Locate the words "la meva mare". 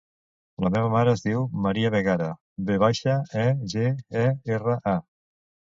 0.65-1.13